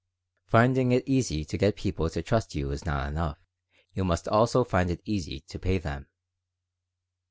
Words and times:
"Finding 0.47 0.91
it 0.93 1.03
easy 1.05 1.45
to 1.45 1.59
get 1.59 1.75
people 1.75 2.09
to 2.09 2.23
trust 2.23 2.55
you 2.55 2.71
is 2.71 2.87
not 2.87 3.07
enough. 3.07 3.37
You 3.93 4.03
must 4.03 4.27
also 4.27 4.63
find 4.63 4.89
it 4.89 5.03
easy 5.05 5.41
to 5.41 5.59
pay 5.59 5.77
them." 5.77 6.07